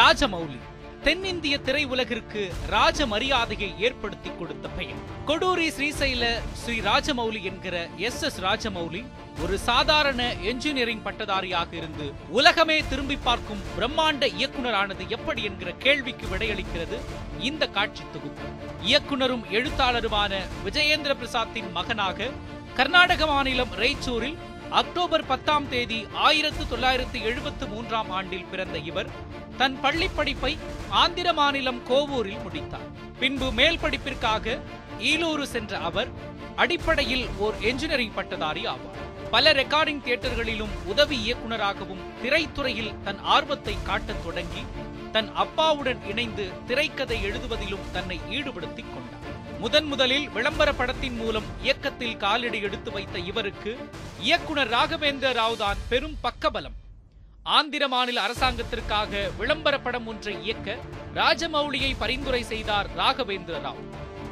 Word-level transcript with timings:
ராஜமௌலி. 0.00 0.58
தென்னிந்திய 1.04 1.58
திரையுலகிற்கு 1.66 2.42
ராஜ 2.66 3.06
மரியாதையை 3.06 3.68
ஏற்படுத்தி 3.78 4.30
கொடுத்த 4.38 4.68
பெயர். 4.68 5.00
கொடூரி 5.26 5.66
ஸ்ரீசைல 5.76 6.26
ஸ்ரீ 6.60 6.76
ராஜமௌலி 6.80 7.42
என்கிற 7.42 7.88
எஸ் 7.96 8.22
எஸ் 8.22 8.40
ராஜமௌலி 8.40 9.04
ஒரு 9.42 9.58
சாதாரண 9.58 10.34
என்ஜினியரிங் 10.42 11.02
பட்டதாரியாக 11.02 11.70
இருந்து 11.72 12.12
உலகமே 12.28 12.84
திரும்பி 12.88 13.16
பார்க்கும் 13.16 13.64
பிரம்மாண்ட 13.78 14.26
இயக்குனரானது 14.38 15.08
எப்படி 15.08 15.42
என்கிற 15.42 15.72
கேள்விக்கு 15.72 16.26
விடையளிக்கிறது 16.26 16.98
இந்த 17.40 17.66
காட்சி 17.66 18.02
தொகுப்பு. 18.12 18.48
இயக்குனரும் 18.82 19.44
எழுத்தாளருமான 19.50 20.32
விஜயேந்திர 20.64 21.14
பிரசாத்தின் 21.22 21.70
மகனாக 21.72 22.30
கர்நாடக 22.74 23.26
மாநிலம் 23.26 23.74
ரெய்ச்சூரில் 23.78 24.38
அக்டோபர் 24.70 25.26
பத்தாம் 25.26 25.68
தேதி 25.68 26.06
ஆயிரத்து 26.12 26.68
தொள்ளாயிரத்து 26.68 27.22
எழுபத்து 27.22 27.66
மூன்றாம் 27.66 28.10
ஆண்டில் 28.10 28.46
பிறந்த 28.50 28.78
இவர் 28.78 29.10
தன் 29.62 29.80
பள்ளி 29.80 30.08
படிப்பை 30.08 30.58
ஆந்திர 30.88 31.32
மாநிலம் 31.32 31.78
கோவூரில் 31.88 32.42
முடித்தார். 32.42 32.86
பின்பு 33.18 33.52
மேல் 33.52 33.78
படிப்பிற்காக 33.78 34.58
ஈலூரு 34.98 35.42
சென்ற 35.42 35.78
அவர் 35.78 36.08
அடிப்படையில் 36.56 37.28
ஓர் 37.38 37.54
என்ஜினியரிங் 37.60 38.14
பட்டதாரி 38.14 38.66
ஆவார். 38.66 38.98
பல 39.30 39.52
ரெக்கார்டிங் 39.52 40.02
தியேட்டர்களிலும் 40.06 40.74
உதவி 40.84 41.18
இயக்குனராகவும் 41.26 42.02
திரைத்துறையில் 42.22 42.94
தன் 43.04 43.18
ஆர்வத்தை 43.18 43.76
காட்டத் 43.84 44.24
தொடங்கி 44.24 44.64
தன் 45.12 45.34
அப்பாவுடன் 45.34 46.02
இணைந்து 46.08 46.50
திரைக்கதை 46.66 47.24
எழுதுவதிலும் 47.24 47.88
தன்னை 47.92 48.20
ஈடுபடுத்திக் 48.28 48.92
கொண்டார். 48.94 49.58
முதன் 49.58 49.84
முதலில் 49.84 50.28
விளம்பர 50.28 50.72
படத்தின் 50.72 51.16
மூலம் 51.16 51.44
இயக்கத்தில் 51.62 52.16
காலடி 52.16 52.60
எடுத்து 52.60 52.90
வைத்த 52.90 53.18
இவருக்கு 53.18 53.88
இயக்குனர் 54.20 54.70
ராகவேந்திர 54.70 55.32
ராவ் 55.42 55.56
தான் 55.56 55.76
பெரும் 55.88 56.18
பக்கபலம். 56.20 56.80
ஆந்திர 57.46 57.88
மாநில 57.88 58.20
அரசாங்கத்திற்காக 58.20 59.30
விளம்பர 59.38 59.78
படம் 59.78 60.06
ஒன்றை 60.06 60.42
இயக்க 60.42 60.76
ராஜமௌலியை 61.14 61.94
பரிந்துரை 61.98 62.42
செய்தார் 62.42 62.86
ராகவேந்திர 62.96 63.60
ராவ் 63.60 63.80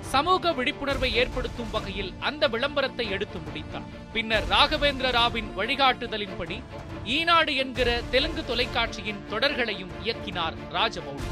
சமூக 0.01 0.53
விழிப்புணர்வை 0.53 1.15
ஏற்படுத்தும் 1.15 1.71
வகையில் 1.71 2.13
அந்த 2.21 2.49
விளம்பரத்தை 2.49 3.11
எடுத்து 3.11 3.39
முடித்தார். 3.39 3.83
பின்னர் 4.13 4.45
ராகவேந்திர 4.51 5.11
ராவின் 5.11 5.51
வழிகாட்டுதலின்படி 5.57 6.63
ஈனாடு 7.05 7.57
என்கிற 7.57 8.01
தெலுங்கு 8.11 8.45
தொலைக்காட்சியின் 8.45 9.21
தொடர்களையும் 9.31 9.93
இயக்கினார் 10.05 10.55
ராஜமௌலி 10.73 11.29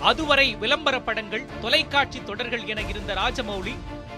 அதுவரை 0.00 0.54
விளம்பர 0.54 1.00
படங்கள் 1.00 1.46
தொலைக்காட்சி 1.60 2.22
தொடர்கள் 2.22 2.66
என 2.66 2.80
இருந்த 2.80 3.14
ராஜமௌலி 3.14 3.74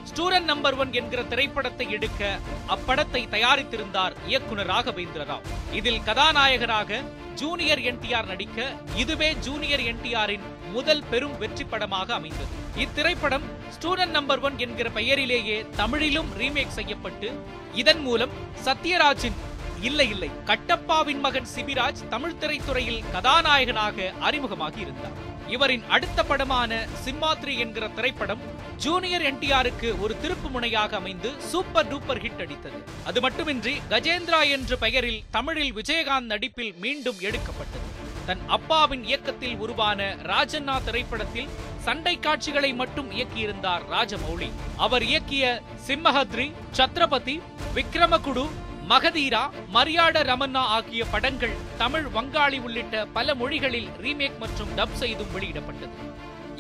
ஸ்டூடெண்ட் 0.09 0.45
நம்பர் 0.45 0.75
ஒன் 0.75 0.93
என்கிற 0.93 1.23
திரைப்படத்தை 1.23 1.87
எடுக்க 1.91 2.23
அப்படத்தை 2.69 3.23
தயாரித்திருந்தார் 3.29 4.15
இயக்குனர் 4.27 4.67
ராகவேந்திர 4.67 5.25
ராவ் 5.25 5.49
இதில் 5.73 6.03
கதாநாயகனாக 6.03 7.01
ஜூனியர் 7.35 7.79
என்டிஆர் 7.79 8.27
நடிக்க 8.27 8.59
இதுவே 8.97 9.33
ஜூனியர் 9.41 9.81
என்டிஆரின் 9.81 10.47
முதல் 10.73 11.05
பெரும் 11.11 11.39
வெற்றி 11.39 11.65
படமாக 11.65 12.15
அமைந்தது. 12.15 12.49
இத்திரைப்படம் 12.77 13.45
ஸ்டூடெண்ட் 13.75 14.11
நம்பர் 14.11 14.39
ஒன் 14.39 14.59
என்கிற 14.59 14.89
பெயரிலேயே 14.91 15.67
தமிழிலும் 15.77 16.31
ரீமேக் 16.39 16.77
செய்யப்பட்டு 16.79 17.29
இதன் 17.75 18.01
மூலம் 18.01 18.35
சத்யராஜின் 18.65 19.39
இல்லை 19.83 20.09
இல்லை. 20.09 20.31
கட்டப்பாவின் 20.45 21.21
மகன் 21.21 21.47
சிபிராஜ் 21.57 22.09
தமிழ் 22.09 22.35
திரைத்துறையில் 22.41 23.03
கதாநாயகனாக 23.13 24.13
அறிமுகமாகி 24.21 24.79
இருந்தார். 24.79 25.27
இவரின் 25.49 25.85
அடுத்த 25.89 26.23
படமான 26.23 26.87
சிம்மாத்ரி 27.05 27.59
என்கிற 27.59 27.89
திரைப்படம் 27.89 28.41
ஜூனியர் 28.77 29.23
என்டிஆருக்கு 29.23 30.01
ஒரு 30.01 30.17
திருப்பு 30.23 30.51
முனையாக 30.51 30.97
அமைந்து 30.97 31.33
சூப்பர் 31.39 31.95
டூப்பர் 31.95 32.21
ஹிட் 32.21 32.41
அடித்தது. 32.41 32.83
அது 33.05 33.21
மட்டுமின்றி 33.21 33.81
கஜேந்திரா 33.91 34.51
என்ற 34.51 34.77
பெயரில் 34.77 35.23
தமிழில் 35.31 35.75
விஜயகாந்த் 35.75 36.33
நடிப்பில் 36.35 36.75
மீண்டும் 36.79 37.17
எடுக்கப்பட்டது. 37.21 37.97
தன் 38.27 38.41
அப்பாவின் 38.47 39.05
இயக்கத்தில் 39.05 39.57
உருவான 39.57 40.17
ராஜண்ணா 40.23 40.85
திரைப்படத்தில் 40.85 41.49
சண்டை 41.79 42.19
காட்சிகளை 42.19 42.75
மட்டும் 42.75 43.11
இயக்கியிருந்தார் 43.11 43.81
ராஜமௌலி. 43.93 44.51
அவர் 44.77 45.03
இயக்கிய 45.03 45.63
சிம்மஹத்ரி 45.87 46.53
சத்ரபதி 46.77 47.41
விக்ரமகுடு 47.75 48.49
மகதீரா 48.91 49.41
மரியாட 49.75 50.17
ரமண்ணா 50.29 50.61
ஆகிய 50.77 51.03
படங்கள் 51.13 51.57
தமிழ் 51.81 52.07
வங்காளி 52.15 52.59
உள்ளிட்ட 52.67 53.05
பல 53.17 53.35
மொழிகளில் 53.41 53.89
ரீமேக் 54.05 54.39
மற்றும் 54.43 54.71
டப் 54.79 54.95
செய்தும் 55.01 55.33
வெளியிடப்பட்டது. 55.35 55.97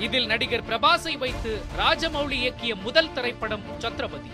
இதில் 0.06 0.28
நடிகர் 0.32 0.64
பிரபாஸை 0.68 1.14
வைத்து 1.22 1.52
ராஜமௌலி 1.80 2.36
இயக்கிய 2.40 2.74
முதல் 2.86 3.12
திரைப்படம் 3.12 3.64
சத்ரபதி. 3.84 4.30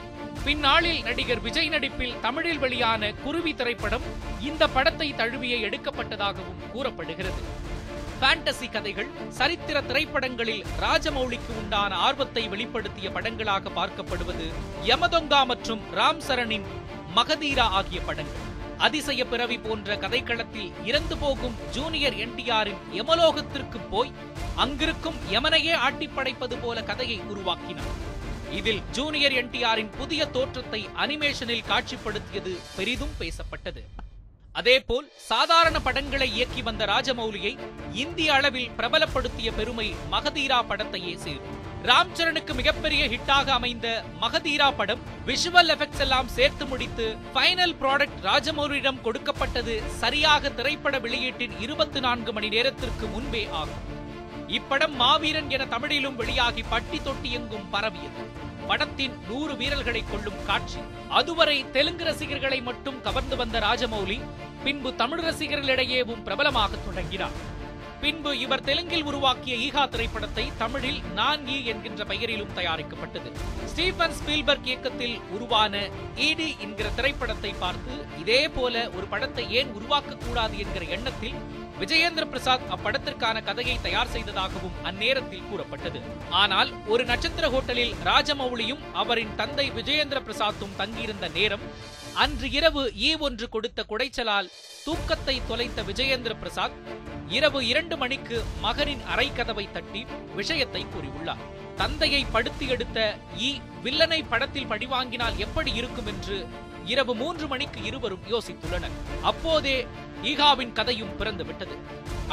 பின்னாளில் 0.47 1.00
நடிகர் 1.09 1.44
விஜய் 1.47 1.71
நடிப்பில் 1.75 2.19
தமிழில் 2.27 2.62
வெளியான 2.65 3.12
குருவி 3.25 3.55
திரைப்படம் 3.60 4.09
இந்த 4.49 4.69
படத்தை 4.69 5.09
தழுவிய 5.21 5.56
எடுக்கப்பட்டதாகவும் 5.69 6.65
கூறப்படுகிறது. 6.72 7.43
ஃபேண்டசி 8.19 8.66
கதைகள் 8.75 9.09
சரித்திர 9.38 9.78
திரைப்படங்களில் 9.88 10.66
ராஜமௌலிக்கு 10.84 11.53
உண்டான 11.61 11.97
ஆர்வத்தை 12.06 12.44
வெளிப்படுத்திய 12.53 13.09
படங்களாக 13.16 13.72
பார்க்கப்படுவது 13.78 14.47
யமதொங்கா 14.91 15.41
மற்றும் 15.53 15.82
ராம் 15.99 16.22
சரணின் 16.28 16.66
மகதீரா 17.17 17.67
ஆகிய 17.79 18.01
படங்கள். 18.01 18.43
அதிசய 18.79 19.25
பிறவி 19.25 19.59
போன்ற 19.59 19.97
கதைக்களத்தில் 19.97 20.71
இறந்து 20.85 21.17
போகும் 21.17 21.57
ஜூனியர் 21.71 22.15
என்டிஆரின் 22.15 22.81
யமலோகத்திற்கு 22.95 23.79
போய் 23.91 24.13
அங்கிருக்கும் 24.55 25.19
யமனையே 25.31 25.73
ஆட்டி 25.73 26.07
படைப்பது 26.07 26.57
போல 26.57 26.83
கதையை 26.83 27.19
உருவாக்கினார். 27.33 27.93
இதில் 28.51 28.83
ஜூனியர் 28.91 29.33
என்டிஆரின் 29.33 29.93
புதிய 29.99 30.27
தோற்றத்தை 30.27 30.89
அனிமேஷனில் 30.97 31.69
காட்சிப்படுத்தியது 31.71 32.55
பெரிதும் 32.77 33.15
பேசப்பட்டது. 33.21 33.85
அதேபோல் 34.53 35.07
சாதாரண 35.17 35.81
படங்களை 35.81 36.35
இயக்கி 36.35 36.63
வந்த 36.63 36.85
ராஜமௌலியை 36.85 37.59
இந்திய 37.93 38.33
அளவில் 38.33 38.71
பிரபலப்படுத்திய 38.77 39.51
பெருமை 39.57 39.95
மகதீரா 40.11 40.59
படத்தையே 40.69 41.15
சேரும் 41.17 41.64
ராம் 41.89 42.12
சரணுக்கு 42.19 42.53
மிகப்பெரிய 42.59 43.03
ஹிட்டாக 43.12 43.49
அமைந்த 43.56 43.89
மகதீரா 44.21 44.69
படம் 44.77 45.00
விஷுவல் 45.27 45.71
எஃபெக்ட்ஸ் 45.75 46.03
எல்லாம் 46.05 46.31
சேர்த்து 46.37 46.65
முடித்து 46.67 47.06
ஃபைனல் 47.34 47.75
ப்ராடக்ட் 47.81 48.21
ராஜமௌலியிடம் 48.28 49.00
கொடுக்கப்பட்டது 49.06 49.75
சரியாக 50.03 50.50
திரைப்பட 50.59 50.99
வெளியீட்டின் 51.06 51.55
இருபத்தி 51.65 52.00
நான்கு 52.06 52.33
மணி 52.33 52.49
நேரத்திற்கு 52.49 53.06
முன்பே 53.06 53.43
ஆகும். 53.61 53.83
இப்படம் 54.59 54.94
மாவீரன் 55.03 55.50
என 55.56 55.67
தமிழிலும் 55.75 56.17
வெளியாகி 56.21 56.65
பட்டி 56.73 57.00
தொட்டி 57.03 57.33
எங்கும் 57.39 57.69
பரவியது. 57.71 58.25
படத்தின் 58.69 59.17
நூறு 59.28 59.56
வீரர்களை 59.56 60.05
கொள்ளும் 60.11 60.43
காட்சி. 60.47 60.81
அதுவரை 61.21 61.59
தெலுங்கு 61.77 62.05
ரசிகர்களை 62.05 62.61
மட்டும் 62.71 63.00
கவர்ந்து 63.09 63.37
வந்த 63.43 63.59
ராஜமௌலி 63.59 64.19
பின்பு 64.65 64.93
தமிழ் 65.03 65.25
ரசிகர்களிடையேவும் 65.28 66.25
பிரபலமாக 66.28 66.77
தொடங்கினார். 66.87 67.37
பின்பு 68.05 68.31
இவர் 68.39 68.65
தெலுங்கில் 68.69 69.05
உருவாக்கிய 69.11 69.55
ஈகா 69.67 69.83
திரைப்படத்தை 69.89 70.45
தமிழில் 70.63 70.99
நான் 71.19 71.43
ஈ 71.47 71.57
என்கின்ற 71.65 72.03
பெயரிலும் 72.05 72.53
தயாரிக்கப்பட்டது. 72.57 73.29
ஸ்டீபன் 73.71 74.17
ஸ்பீல்பர்க் 74.19 74.69
இயக்கத்தில் 74.71 75.17
உருவான 75.37 75.81
ஈடி 76.27 76.49
என்கிற 76.65 76.89
திரைப்படத்தை 76.99 77.53
பார்த்து 77.63 77.95
இதே 78.23 78.49
போல 78.49 78.85
ஒரு 78.97 79.07
படத்தை 79.13 79.45
ஏன் 79.61 79.73
உருவாக்க 79.79 80.19
கூடாது 80.27 80.59
என்கிற 80.59 80.85
எண்ணத்தில் 80.97 81.39
விஜயேந்திர 81.81 82.25
பிரசாத் 82.25 82.69
அப்படத்திற்கான 82.75 83.37
கதையை 83.45 83.79
தயார் 83.83 84.13
செய்ததாகவும் 84.17 84.77
அந்நேரத்தில் 84.91 85.49
கூறப்பட்டது. 85.51 86.01
ஆனால் 86.43 86.71
ஒரு 86.87 87.05
நட்சத்திர 87.05 87.49
ஹோட்டலில் 87.49 87.97
ராஜமௌலியும் 88.11 88.85
அவரின் 89.03 89.35
தந்தை 89.37 89.71
விஜயேந்திர 89.71 90.21
பிரசாத்தும் 90.29 90.77
தங்கியிருந்த 90.77 91.29
நேரம் 91.39 91.67
அன்று 92.23 92.51
இரவு 92.57 92.83
ஈ 93.07 93.09
ஒன்று 93.27 93.47
கொடுத்த 93.55 93.81
குடைச்சலால் 93.91 94.49
தூக்கத்தை 94.85 95.35
தொலைத்த 95.49 95.83
விஜயேந்திர 95.83 96.33
பிரசாத் 96.41 96.77
இரவு 97.37 97.61
இரண்டு 97.71 97.97
மணிக்கு 98.03 98.37
மகனின் 98.65 99.03
அறை 99.12 99.27
கதவை 99.33 99.65
தட்டி 99.73 100.03
விஷயத்தை 100.35 100.83
கூறியுள்ளார். 100.85 101.43
தந்தையை 101.77 102.23
படுத்தி 102.35 102.67
எடுத்த 102.75 102.99
ஈ 103.38 103.50
வில்லனை 103.85 104.21
படத்தில் 104.33 104.71
பழிவாங்கினால் 104.73 105.38
எப்படி 105.47 105.73
இருக்கும் 105.81 106.06
என்று 106.06 106.37
இரவு 106.93 107.15
மூன்று 107.15 107.47
மணிக்கு 107.49 107.81
இருவரும் 107.85 108.27
யோசித்துள்ளனர். 108.33 108.97
அப்போதே 109.31 109.77
ஈகாவின் 110.33 110.73
கதையும் 110.73 111.17
பிறந்து 111.17 111.44
விட்டது 111.44 111.77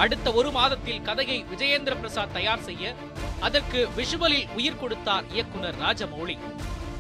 அடுத்த 0.04 0.28
ஒரு 0.42 0.52
மாதத்தில் 0.52 1.06
கதையை 1.10 1.46
விஜயேந்திர 1.54 1.96
பிரசாத் 2.02 2.34
தயார் 2.34 2.66
செய்ய 2.70 2.94
அதற்கு 3.40 3.80
விஷுவலில் 3.98 4.50
உயிர் 4.60 4.82
கொடுத்தார் 4.84 5.26
இயக்குனர் 5.34 5.80
ராஜமௌலி 5.86 6.38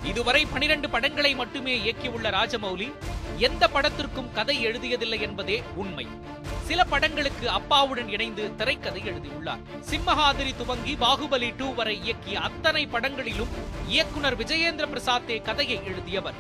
இதுவரை 0.10 0.46
பனிரெண்டு 0.46 0.90
படங்களை 0.90 1.36
மட்டுமே 1.36 1.74
இயக்கியுள்ள 1.78 2.28
ராஜமௌலி 2.38 2.88
எந்த 3.38 3.68
படத்திற்கும் 3.68 4.32
கதை 4.34 4.66
எழுதியதில்லை 4.66 5.20
என்பதே 5.22 5.64
உண்மை. 5.76 6.08
சில 6.68 6.84
படங்களுக்கு 6.84 7.50
அப்பாவுடன் 7.50 8.10
இணைந்து 8.10 8.56
திரைக்கதை 8.56 9.06
எழுதியுள்ளார். 9.06 9.62
சிம்மஹாதிரி 9.90 10.56
துவங்கி 10.56 10.96
பாகுபலி 10.96 11.50
டூ 11.58 11.74
வரை 11.74 11.96
இயக்கிய 12.06 12.34
அத்தனை 12.34 12.88
படங்களிலும் 12.88 13.54
இயக்குனர் 13.88 14.38
விஜயேந்திர 14.38 14.88
பிரசாத்தே 14.94 15.42
கதையை 15.42 15.80
எழுதியவர். 15.86 16.36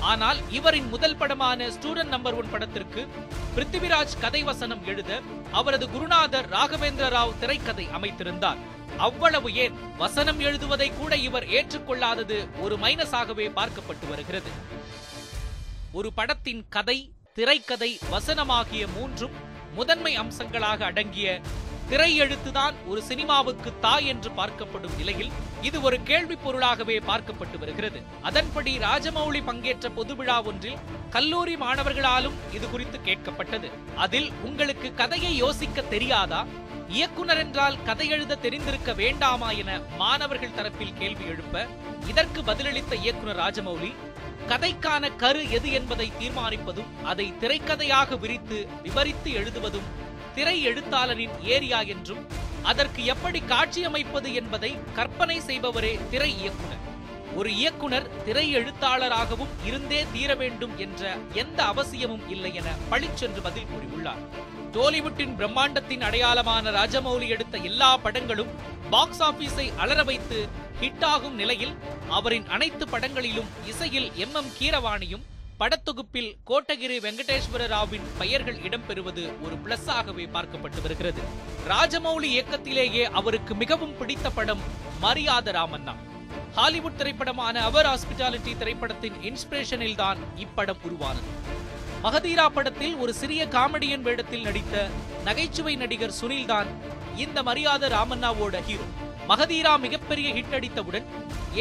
ஆனால் 0.00 0.38
இவரின் 0.50 0.88
முதல் 0.88 1.16
படமான 1.16 1.68
ஸ்டூடெண்ட் 1.68 2.14
நம்பர் 2.14 2.34
ஒன் 2.34 2.50
படத்திற்கு 2.50 3.08
பிருத்திவிராஜ் 3.56 4.20
கதை 4.20 4.42
வசனம் 4.42 4.84
எழுத 4.84 5.20
அவரது 5.50 5.90
குருநாதர் 5.90 6.48
ராகவேந்திர 6.50 7.08
ராவ் 7.08 7.38
திரைக்கதை 7.40 7.88
அமைத்திருந்தார். 7.98 8.62
அவ்வளவு 8.96 9.54
ஏன்? 9.54 9.96
வசனம் 9.96 10.40
எழுதுவதை 10.40 10.92
கூட 10.98 11.16
இவர் 11.16 11.44
ஏற்றுக்கொள்ளாதது 11.44 12.60
ஒரு 12.60 12.76
மைனஸாகவே 12.76 13.50
பார்க்கப்பட்டு 13.50 14.08
வருகிறது. 14.08 14.50
ஒரு 15.92 16.12
படத்தின் 16.12 16.66
கதை 16.68 17.12
திரைக்கதை 17.32 17.98
வசனமாகிய 18.12 18.86
மூன்றும் 18.94 19.32
முதன்மை 19.74 20.18
அம்சங்களாக 20.18 20.84
அடங்கிய 20.84 21.40
திரை 21.90 22.08
எழுத்துதான் 22.20 22.76
ஒரு 22.90 23.00
சினிமாவுக்கு 23.08 23.70
தாய் 23.84 24.06
என்று 24.12 24.30
பார்க்கப்படும் 24.38 24.94
நிலையில் 25.00 25.34
இது 25.68 25.78
ஒரு 25.86 25.96
கேள்வி 26.08 26.36
பொருளாகவே 26.44 26.96
பார்க்கப்பட்டு 27.08 27.56
வருகிறது. 27.62 27.98
அதன்படி 28.28 28.72
ராஜமௌழி 28.78 29.40
பங்கேற்ற 29.48 29.88
பொது 29.98 30.14
விழா 30.16 30.38
ஒன்றில் 30.50 30.80
கல்லூரி 31.10 31.54
மாணவர்களாலும் 31.56 32.38
இது 32.56 32.70
குறித்து 32.70 32.98
கேட்கப்பட்டது. 33.08 33.68
அதில் 34.04 34.28
உங்களுக்கு 34.48 34.94
கதையை 34.94 35.36
யோசிக்க 35.36 35.82
தெரியாதா? 35.94 36.40
இயக்குனர் 36.96 37.40
என்றால் 37.44 37.78
கதை 37.82 38.08
எழுத 38.08 38.38
தெரிந்திருக்க 38.46 38.90
வேண்டாமா 39.02 39.50
என 39.62 39.70
மாணவர்கள் 40.02 40.56
தரப்பில் 40.58 40.98
கேள்வி 40.98 41.24
எழுப்ப 41.32 41.64
இதற்கு 42.10 42.42
பதிலளித்த 42.42 42.94
இயக்குனர் 43.04 43.40
ராஜமௌலி 43.44 43.92
கதைக்கான 44.50 45.04
கரு 45.22 45.42
எது 45.50 45.68
என்பதை 45.78 46.08
தீர்மானிப்பதும் 46.20 46.90
அதை 47.12 47.26
திரைக்கதையாக 47.40 48.18
விரித்து 48.24 48.58
விவரித்து 48.82 49.30
எழுதுவதும் 49.32 49.88
திரை 50.36 50.56
எழுத்தாளரின் 50.62 51.34
ஏரியா 51.54 51.80
என்றும் 51.92 52.22
அதற்கு 52.62 53.04
எப்படி 53.04 53.40
காட்சியமைப்பது 53.40 54.32
என்பதை 54.34 54.70
கற்பனை 54.94 55.36
செய்பவரே 55.40 56.08
திரை 56.10 56.30
இயக்குனர். 56.40 56.82
ஒரு 57.34 57.50
இயக்குனர் 57.56 58.24
திரை 58.24 58.44
எழுத்தாளராகவும் 58.54 59.52
இருந்தே 59.64 60.06
தீர 60.12 60.34
வேண்டும் 60.34 60.78
என்ற 60.78 61.02
எந்த 61.32 61.64
அவசியமும் 61.64 62.28
இல்லை 62.28 62.54
என 62.54 62.68
பளிச்சென்று 62.90 63.42
பதில் 63.42 63.70
கூறியுள்ளார். 63.72 64.22
டோலிவுட்டின் 64.72 65.36
பிரம்மாண்டத்தின் 65.38 66.04
அடையாளமான 66.08 66.70
ராஜமௌலி 66.70 67.28
எடுத்த 67.28 67.58
எல்லா 67.58 67.96
படங்களும் 67.96 68.52
பாக்ஸ் 68.90 69.22
ஆபீஸை 69.22 69.66
அலற 69.76 70.02
வைத்து 70.04 70.40
ஹிட் 70.80 71.06
ஆகும் 71.12 71.34
நிலையில் 71.34 71.74
அவரின் 72.08 72.46
அனைத்து 72.46 72.86
படங்களிலும் 72.88 73.50
இசையில் 73.66 74.10
எம் 74.24 74.34
எம் 74.34 74.52
கீரவாணியும் 74.58 75.24
படத்தொகுப்பில் 75.60 76.28
கோட்டகிரி 76.48 76.96
வெங்கடேஸ்வர 77.04 77.62
ராவின் 77.72 78.08
பெயர்கள் 78.18 78.58
இடம்பெறுவது 78.66 79.22
ஒரு 79.44 79.54
பிளஸ் 79.64 79.86
ஆகவே 79.98 80.24
பார்க்கப்பட்டு 80.34 80.80
வருகிறது. 80.84 81.22
ராஜமௌலி 81.72 82.28
இயக்கத்திலேயே 82.34 83.04
அவருக்கு 83.20 83.54
மிகவும் 83.62 83.94
பிடித்த 84.00 84.30
படம் 84.30 84.62
மரியாத 85.04 85.54
ராமன்னா 85.58 85.94
ஹாலிவுட் 86.58 86.98
திரைப்படமான 86.98 87.62
அவர் 87.68 87.88
ஹாஸ்பிட்டாலிட்டி 87.92 88.52
திரைப்படத்தின் 88.62 89.16
இன்ஸ்பிரேஷனில் 89.30 89.98
தான் 90.02 90.20
இப்படம் 90.44 90.84
உருவானது. 90.88 91.32
மகதீரா 92.04 92.46
படத்தில் 92.58 92.96
ஒரு 93.04 93.14
சிறிய 93.20 93.42
காமெடியன் 93.56 94.06
வேடத்தில் 94.08 94.46
நடித்த 94.48 94.86
நகைச்சுவை 95.28 95.76
நடிகர் 95.84 96.18
சுனில் 96.20 96.50
தான் 96.54 96.68
இந்த 97.24 97.38
மரியாத 97.48 97.88
ராமண்ணாவோட 97.96 98.56
ஹீரோ. 98.68 98.86
மகதீரா 99.30 99.70
மிகப்பெரிய 99.84 100.28
ஹிட் 100.36 100.54
அடித்தவுடன் 100.56 101.06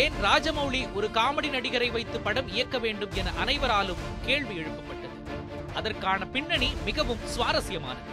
ஏன் 0.01 0.15
ராஜமௌலி 0.25 0.81
ஒரு 0.97 1.07
காமெடி 1.17 1.49
நடிகரை 1.55 1.87
வைத்து 1.95 2.17
படம் 2.19 2.49
இயக்க 2.55 2.77
வேண்டும் 2.83 3.13
என 3.21 3.31
அனைவராலும் 3.43 4.03
கேள்வி 4.25 4.55
எழுப்பப்பட்டது. 4.61 5.15
அதற்கான 5.79 6.25
பின்னணி 6.35 6.69
மிகவும் 6.87 7.23
சுவாரஸ்யமானது. 7.35 8.11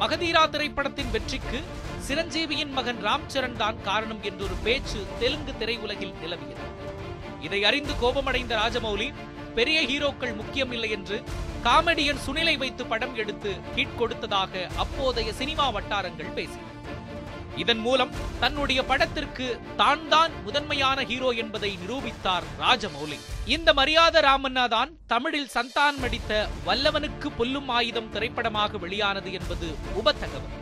மகதீரா 0.00 0.42
திரைப்படத்தின் 0.54 1.12
வெற்றிக்கு 1.14 1.60
சிரஞ்சீவியின் 2.08 2.74
மகன் 2.78 3.00
ராம் 3.06 3.30
சரண் 3.34 3.56
தான் 3.62 3.78
காரணம் 3.88 4.22
என்றொரு 4.22 4.56
பேச்சு 4.66 5.00
தெலுங்கு 5.22 5.54
திரையுலகில் 5.60 6.18
நிலவியது. 6.22 6.66
இதை 7.46 7.64
அறிந்து 7.70 7.94
கோபமடைந்த 8.02 8.54
ராஜமௌலி 8.62 9.08
பெரிய 9.58 9.80
ஹீரோக்கள் 9.90 10.38
முக்கியம் 10.40 10.72
இல்லை 10.76 10.90
என்று 10.96 11.18
காமெடியன் 11.66 12.24
சுனிலை 12.26 12.56
வைத்து 12.62 12.82
படம் 12.86 13.14
எடுத்து 13.22 13.52
ஹிட் 13.76 13.98
கொடுத்ததாக 13.98 14.52
அப்போதைய 14.84 15.30
சினிமா 15.42 15.66
வட்டாரங்கள் 15.76 16.34
பேசின. 16.38 16.64
இதன் 17.56 17.78
மூலம் 17.78 18.12
தன்னுடைய 18.40 18.82
படத்திற்கு 18.82 19.60
தான் 19.76 20.08
தான் 20.08 20.32
முதன்மையான 20.44 21.04
ஹீரோ 21.04 21.30
என்பதை 21.30 21.78
நிரூபித்தார் 21.82 22.46
ராஜமௌலி. 22.60 23.18
இந்த 23.46 23.72
மரியாத 23.72 24.20
ராமண்ணா 24.20 24.68
தான் 24.68 24.90
தமிழில் 25.06 25.50
சந்தான் 25.54 25.98
நடித்த 25.98 26.48
வல்லவனுக்கு 26.66 27.30
புல்லும் 27.38 27.68
ஆயுதம் 27.68 28.10
திரைப்படமாக 28.10 28.78
வெளியானது 28.78 29.32
என்பது 29.32 29.68
உபத்தகவல். 29.96 30.54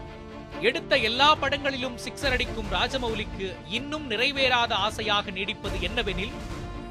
எடுத்த 0.60 0.96
எல்லா 0.96 1.34
படங்களிலும் 1.34 1.96
சிக்ஸர் 2.04 2.32
அடிக்கும் 2.32 2.70
ராஜமௌலிக்கு 2.70 3.54
இன்னும் 3.68 4.10
நிறைவேறாத 4.10 4.72
ஆசையாக 4.86 5.30
நீடிப்பது 5.30 5.80
என்னவெனில் 5.80 6.34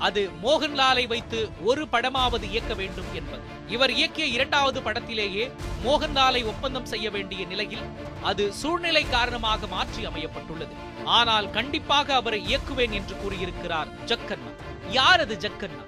அது 0.07 0.21
மோகன்லாலை 0.43 1.03
வைத்து 1.11 1.39
ஒரு 1.69 1.83
படமாவது 1.91 2.45
இயக்க 2.53 2.73
வேண்டும் 2.79 3.09
என்பது. 3.19 3.43
இவர் 3.73 3.91
இயக்கிய 3.91 4.25
இரண்டாவது 4.35 4.79
படத்திலேயே 4.81 5.45
மோகன்லாலை 5.85 6.41
ஒப்பந்தம் 6.51 6.89
செய்ய 6.91 7.07
வேண்டிய 7.15 7.43
நிலையில் 7.51 7.85
அது 8.29 8.45
சூழ்நிலை 8.61 9.03
காரணமாக 9.09 9.67
மாற்றி 9.75 10.01
அமையப்பட்டுள்ளது. 10.09 10.75
ஆனால் 11.17 11.47
கண்டிப்பாக 11.57 12.15
அவரை 12.21 12.39
இயக்குவேன் 12.51 12.95
என்று 12.99 13.15
கூறியிருக்கிறார் 13.21 13.91
ஜக்கண்ணா 14.05 14.53
யார் 14.99 15.23
அது 15.25 15.37
ஜக்கண்ணா 15.45 15.85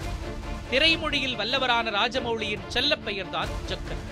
திரைமொழியில் 0.69 1.37
வல்லவரான 1.39 1.91
ராஜமௌலியின் 1.99 2.67
செல்ல 2.67 2.95
பெயர்தான் 3.07 3.51
ஜக்கன் 3.71 4.03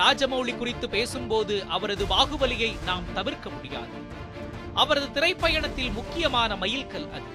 ராஜமௌலி 0.00 0.54
குறித்து 0.56 0.86
பேசும்போது 0.88 1.54
அவரது 1.76 2.04
பாகுபலியை 2.04 2.70
நாம் 2.84 3.12
தவிர்க்க 3.14 3.50
முடியாது. 3.50 3.96
அவரது 4.82 5.06
திரைப்பயணத்தில் 5.16 5.92
முக்கியமான 5.92 6.56
மைல்கல் 6.62 7.08
அது. 7.16 7.30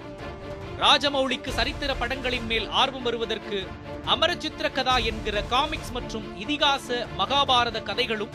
ராஜமௌலிக்கு 0.82 1.50
சரித்திர 1.50 1.94
படங்களின் 1.94 2.46
மேல் 2.46 2.70
ஆர்வம் 2.70 3.02
வருவதற்கு 3.02 3.68
அமரசித்திர 4.06 4.72
கதா 4.72 4.98
என்கிற 4.98 5.42
காமிக்ஸ் 5.42 5.92
மற்றும் 5.92 6.40
இதிகாச 6.40 7.08
மகாபாரத 7.18 7.84
கதைகளும் 7.84 8.30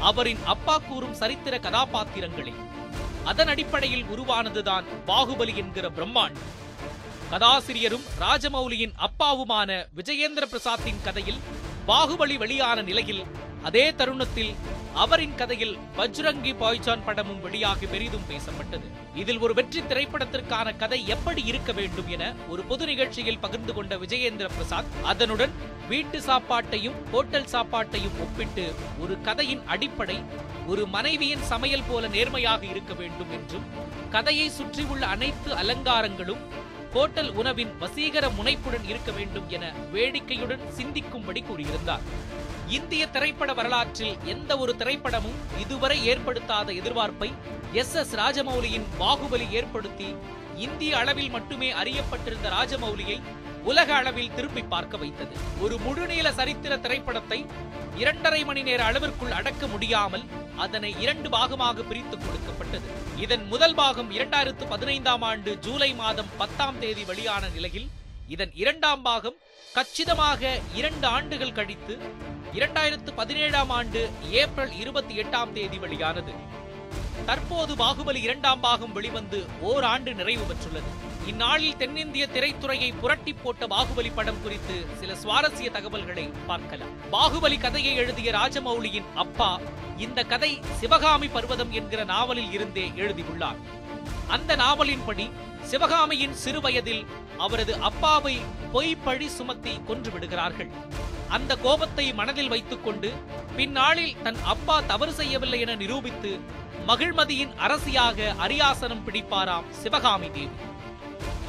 அவரின் 0.00 0.38
அப்பா 0.44 0.78
கூறும் 0.78 1.14
சரித்திர 1.14 1.58
கதாபாத்திரங்களே. 1.58 2.54
அதன் 3.24 3.48
அடிப்படையில் 3.48 4.04
உருவானதுதான் 4.04 4.84
பாகுபலி 5.06 5.54
என்கிற 5.54 5.88
பிரம்மாண்டம். 5.88 6.46
கதாசிரியரும் 7.30 8.04
ராஜமௌலியின் 8.20 8.94
அப்பாவுமான 9.06 9.70
விஜயேந்திர 9.96 10.44
பிரசாத்தின் 10.52 11.02
கதையில் 11.04 11.40
பாகுபலி 11.86 12.36
வெளியான 12.36 12.82
நிலையில் 12.82 13.22
அதே 13.62 13.94
தருணத்தில் 13.94 14.54
அவரின் 15.02 15.34
கதையில் 15.40 15.74
பஜ்ரங்கி 15.96 16.52
பாய்சான் 16.60 17.04
படமும் 17.04 17.40
வெளியாகி 17.40 17.86
பெரிதும் 17.86 18.24
பேசப்பட்டது. 18.30 18.86
இதில் 19.14 19.38
ஒரு 19.38 19.54
வெற்றி 19.54 19.80
திரைப்படத்திற்கான 19.80 20.76
கதை 20.76 20.98
எப்படி 21.14 21.42
இருக்க 21.44 21.72
வேண்டும் 21.72 22.08
என 22.08 22.34
ஒரு 22.48 22.62
பொது 22.62 22.86
நிகழ்ச்சியில் 22.86 23.38
பகிர்ந்து 23.38 23.74
கொண்ட 23.74 23.96
விஜயேந்திர 23.96 24.48
பிரசாத் 24.56 24.90
அதனுடன் 25.02 25.54
வீட்டு 25.88 26.20
சாப்பாட்டையும் 26.20 26.96
ஹோட்டல் 27.12 27.50
சாப்பாட்டையும் 27.52 28.18
ஒப்பிட்டு 28.20 28.66
ஒரு 29.00 29.16
கதையின் 29.20 29.62
அடிப்படை 29.66 30.18
ஒரு 30.66 30.86
மனைவியின் 30.86 31.46
சமையல் 31.52 31.86
போல 31.88 32.08
நேர்மையாக 32.08 32.64
இருக்க 32.66 32.94
வேண்டும் 32.94 33.30
என்றும் 33.30 33.68
கதையை 34.10 34.48
சுற்றியுள்ள 34.48 35.06
அனைத்து 35.06 35.52
அலங்காரங்களும் 35.54 36.44
ஹோட்டல் 36.92 37.32
உணவின் 37.34 37.72
வசீகர 37.80 38.26
முனைப்புடன் 38.28 38.86
இருக்க 38.86 39.10
வேண்டும் 39.12 39.48
என 39.48 39.64
வேடிக்கையுடன் 39.92 40.64
சிந்திக்கும்படி 40.76 41.42
கூறியிருந்தார். 41.42 42.04
இந்திய 42.76 43.02
திரைப்பட 43.06 43.50
வரலாற்றில் 43.54 44.16
எந்த 44.24 44.50
ஒரு 44.58 44.72
திரைப்படமும் 44.76 45.38
இதுவரை 45.62 45.98
ஏற்படுத்தாத 46.04 46.72
எதிர்பார்ப்பை 46.72 47.30
எஸ் 47.72 47.94
எஸ் 47.94 48.14
ராஜமௌலியின் 48.14 48.86
பாகுபலி 48.98 49.46
ஏற்படுத்தி 49.50 50.08
இந்திய 50.66 50.92
அளவில் 50.98 51.30
மட்டுமே 51.30 51.68
அறியப்பட்டிருந்த 51.72 52.48
ராஜமௌலியை 52.56 53.18
உலக 53.62 53.88
அளவில் 53.94 54.34
திரும்பி 54.34 54.62
பார்க்க 54.62 54.96
வைத்தது. 54.96 55.34
ஒரு 55.60 55.74
முழுநீள 55.84 56.26
சரித்திர 56.32 56.72
திரைப்படத்தை 56.76 57.38
இரண்டரை 58.02 58.40
மணி 58.44 58.62
நேர 58.62 58.80
அளவிற்குள் 58.90 59.36
அடக்க 59.38 59.66
முடியாமல் 59.66 60.24
அதனை 60.56 60.90
இரண்டு 61.04 61.28
பாகமாக 61.28 61.84
பிரித்து 61.88 62.16
கொடுக்கப்பட்டது. 62.18 62.88
இதன் 63.24 63.44
முதல் 63.52 63.76
பாகம் 63.80 64.10
இரண்டாயிரத்து 64.10 64.66
பதினைந்தாம் 64.68 65.24
ஆண்டு 65.30 65.52
ஜூலை 65.66 65.90
மாதம் 65.94 66.32
பத்தாம் 66.38 66.78
தேதி 66.78 67.04
வெளியான 67.04 67.44
நிலையில் 67.56 67.88
இதன் 68.34 68.52
இரண்டாம் 68.62 69.02
பாகம் 69.02 69.38
கச்சிதமாக 69.74 70.50
இரண்டு 70.80 71.06
ஆண்டுகள் 71.16 71.56
கழித்து 71.58 71.94
இரண்டாயிரத்து 72.54 73.10
பதினேழாம் 73.14 73.70
ஆண்டு 73.70 74.10
ஏப்ரல் 74.30 74.72
இருபத்தி 74.72 75.18
எட்டாம் 75.18 75.52
தேதி 75.52 75.78
வெளியானது. 75.78 76.32
தற்போது 77.26 77.74
பாகுபலி 77.74 78.14
இரண்டாம் 78.14 78.60
பாகம் 78.60 78.92
வெளிவந்து 78.92 79.46
ஓராண்டு 79.60 80.14
நிறைவு 80.14 80.44
பெற்றுள்ளது. 80.44 80.90
இந்நாளில் 81.26 81.76
தென்னிந்திய 81.76 82.26
திரைத்துறையை 82.26 82.92
புரட்டி 83.00 83.32
போட்ட 83.32 83.66
பாகுபலி 83.66 84.10
படம் 84.14 84.42
குறித்து 84.42 84.86
சில 85.00 85.14
சுவாரஸ்ய 85.14 85.70
தகவல்களை 85.70 86.30
பார்க்கலாம். 86.46 86.94
பாகுபலி 87.12 87.60
கதையை 87.60 87.94
எழுதிய 87.94 88.32
ராஜமௌலியின் 88.32 89.10
அப்பா 89.14 89.60
இந்த 89.96 90.22
கதை 90.22 90.60
சிவகாமி 90.80 91.28
பர்வதம் 91.28 91.70
என்கிற 91.70 92.04
நாவலில் 92.04 92.52
இருந்தே 92.52 92.92
எழுதியுள்ளார். 92.94 93.56
அந்த 94.28 94.56
நாவலின்படி 94.56 95.30
சிவகாமியின் 95.62 96.34
சிறு 96.34 96.60
வயதில் 96.60 97.06
அவரது 97.38 97.76
அப்பாவை 97.76 98.38
பொய் 98.72 98.96
பழி 98.96 99.28
சுமத்தி 99.28 99.80
கொன்று 99.86 100.10
விடுகிறார்கள். 100.10 100.70
அந்த 101.28 101.56
கோபத்தை 101.56 102.12
மனதில் 102.12 102.48
வைத்துக்கொண்டு 102.48 103.12
பின்னாளில் 103.56 104.16
தன் 104.22 104.40
அப்பா 104.42 104.80
தவறு 104.80 105.12
செய்யவில்லை 105.12 105.60
என 105.60 105.74
நிரூபித்து 105.74 106.30
மகிழ்மதியின் 106.88 107.52
அரசியாக 107.56 108.34
அரியாசனம் 108.46 109.04
பிடிப்பாராம் 109.06 109.70
சிவகாமி 109.70 110.30
தேவி. 110.30 110.56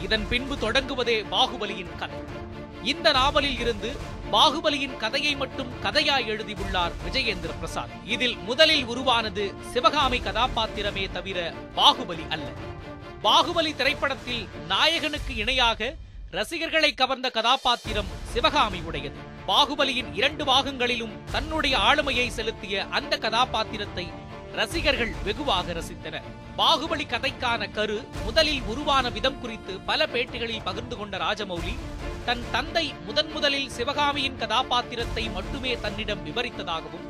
இதன் 0.01 0.25
பின்பு 0.29 0.55
தொடங்குவதே 0.55 1.17
பாகுபலியின் 1.31 1.95
கதை. 1.95 2.19
இந்த 2.83 3.11
நாவலில் 3.11 3.59
இருந்து 3.59 3.89
பாகுபலியின் 4.31 4.97
கதையை 4.97 5.35
மட்டும் 5.35 5.71
கதையாய் 5.83 6.25
எழுதியுள்ளார் 6.25 6.91
விஜயேந்திர 7.05 7.51
பிரசாத். 7.59 7.93
இதில் 8.05 8.37
முதலில் 8.37 8.85
உருவானது 8.85 9.53
சிவகாமி 9.71 10.19
கதாபாத்திரமே 10.19 11.11
தவிர 11.11 11.53
பாகுபலி 11.75 12.27
அல்ல. 12.29 12.47
பாகுபலி 13.23 13.75
திரைப்படத்தில் 13.75 14.47
நாயகனுக்கு 14.69 15.35
இணையாக 15.35 15.95
ரசிகர்களை 16.31 16.93
கவர்ந்த 16.93 17.29
கதாபாத்திரம் 17.29 18.09
சிவகாமி 18.33 18.79
உடையது 18.79 19.37
பாகுபலியின் 19.49 20.09
இரண்டு 20.17 20.43
பாகங்களிலும் 20.49 21.13
தன்னுடைய 21.33 21.75
ஆளுமையை 21.89 22.25
செலுத்திய 22.35 22.81
அந்த 22.97 23.13
கதாபாத்திரத்தை 23.23 24.03
ரசிகர்கள் 24.57 25.13
வெகுவாக 25.25 25.73
ரசித்தனர். 25.77 26.27
பாகுபலி 26.59 27.05
கதைக்கான 27.13 27.61
கரு 27.77 27.95
முதலில் 28.25 28.61
உருவான 28.71 29.09
விதம் 29.15 29.39
குறித்து 29.43 29.73
பல 29.89 30.07
பேட்டிகளில் 30.13 30.65
பகிர்ந்து 30.67 30.97
கொண்ட 30.99 31.17
ராஜமௌலி 31.17 31.73
தன் 32.27 32.43
தந்தை 32.55 32.85
முதன் 33.07 33.31
முதலில் 33.35 33.71
சிவகாமியின் 33.77 34.37
கதாபாத்திரத்தை 34.43 35.23
மட்டுமே 35.37 35.73
தன்னிடம் 35.85 36.23
விவரித்ததாகவும் 36.27 37.07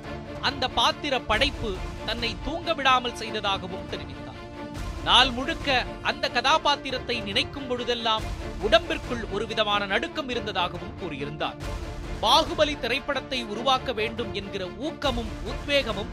அந்த 0.49 0.67
பாத்திர 0.79 1.19
படைப்பு 1.31 1.71
தன்னை 2.05 2.31
தூங்க 2.47 2.73
விடாமல் 2.79 3.19
செய்ததாகவும் 3.23 3.89
தெரிவித்தார். 3.93 4.41
நாள் 5.03 5.33
முழுக்க 5.39 5.85
அந்த 6.11 6.25
கதாபாத்திரத்தை 6.37 7.17
நினைக்கும் 7.29 7.67
பொழுதெல்லாம் 7.67 8.27
உடம்பிற்குள் 8.67 9.25
ஒரு 9.35 9.47
விதமான 9.53 9.85
நடுக்கம் 9.95 10.31
இருந்ததாகவும் 10.35 10.97
கூறியிருந்தார். 11.03 11.59
பாகுபலி 12.23 12.79
திரைப்படத்தை 12.79 13.43
உருவாக்க 13.43 13.93
வேண்டும் 13.93 14.33
என்கிற 14.33 14.63
ஊக்கமும் 14.77 15.29
உத்வேகமும் 15.51 16.09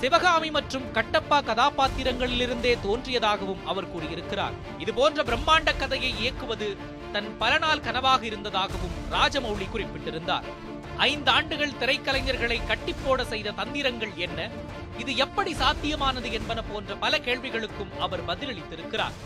சிவகாமி 0.00 0.50
மற்றும் 0.50 0.92
கட்டப்பா 0.92 1.38
கதாபாத்திரங்களிலிருந்தே 1.42 2.72
தோன்றியதாகவும் 2.86 3.62
அவர் 3.64 3.90
கூறியிருக்கிறார். 3.90 4.56
இது 4.78 4.94
போன்ற 4.94 5.22
பிரம்மாண்ட 5.22 5.76
கதையை 5.76 6.10
இயக்குவது 6.18 6.76
தன் 7.12 7.38
பல 7.38 7.58
நாள் 7.58 7.84
கனவாக 7.86 8.22
இருந்ததாகவும் 8.22 8.96
ராஜமௌலி 9.10 9.68
குறிப்பிட்டிருந்தார். 9.70 10.48
ஐந்து 10.96 11.30
ஆண்டுகள் 11.30 11.78
திரைக்கலைஞர்களை 11.80 12.58
கட்டிப்போட 12.72 13.22
செய்த 13.26 13.50
தந்திரங்கள் 13.50 14.14
என்ன? 14.16 14.50
இது 14.98 15.16
எப்படி 15.16 15.54
சாத்தியமானது 15.54 16.30
என்பன 16.32 16.62
போன்ற 16.62 16.94
பல 16.94 17.18
கேள்விகளுக்கும் 17.18 17.96
அவர் 17.98 18.26
பதிலளித்திருக்கிறார். 18.26 19.16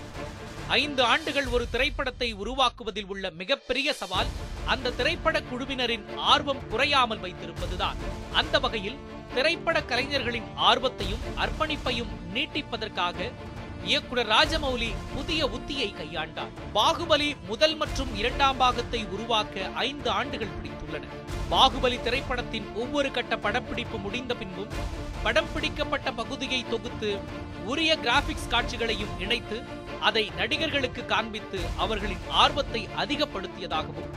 ஐந்து 0.78 1.02
ஆண்டுகள் 1.02 1.46
ஒரு 1.46 1.64
திரைப்படத்தை 1.70 2.34
உருவாக்குவதில் 2.34 3.06
உள்ள 3.06 3.30
மிகப்பெரிய 3.30 3.92
சவால் 3.92 4.28
அந்த 4.66 4.90
திரைப்பட 4.90 5.40
குழுவினரின் 5.40 6.04
ஆர்வம் 6.16 6.68
குறையாமல் 6.68 7.20
வைத்திருப்பதுதான். 7.20 7.98
அந்த 8.32 8.58
வகையில் 8.58 8.98
திரைப்பட 9.34 9.82
கலைஞர்களின் 9.82 10.48
ஆர்வத்தையும் 10.56 11.24
அர்ப்பணிப்பையும் 11.36 12.12
நீட்டிப்பதற்காக 12.34 13.30
இயக்குனர் 13.84 14.26
ராஜமௌலி 14.26 14.90
புதிய 15.14 15.46
உத்தியை 15.46 15.90
கையாண்டார். 15.94 16.54
பாகுபலி 16.74 17.36
முதல் 17.46 17.76
மற்றும் 17.76 18.16
இரண்டாம் 18.16 18.56
பாகத்தை 18.56 19.04
உருவாக்க 19.04 19.70
ஐந்து 19.74 20.10
ஆண்டுகள் 20.10 20.56
உள்ளன 20.90 21.08
பாகுபலி 21.50 21.98
திரைப்படத்தின் 22.02 22.66
ஒவ்வொரு 22.74 23.08
கட்ட 23.10 23.34
படப்பிடிப்பு 23.36 23.96
முடிந்த 23.98 24.32
பின்பும் 24.34 24.74
படம் 25.22 25.50
பிடிக்கப்பட்ட 25.54 26.08
பகுதியை 26.12 26.60
தொகுத்து 26.64 27.10
உரிய 27.66 27.92
கிராபிக்ஸ் 27.96 28.48
காட்சிகளையும் 28.48 29.14
இணைத்து 29.18 29.56
அதை 30.00 30.24
நடிகர்களுக்கு 30.36 31.02
காண்பித்து 31.06 31.58
அவர்களின் 31.76 32.24
ஆர்வத்தை 32.42 32.82
அதிகப்படுத்தியதாகவும் 32.96 34.12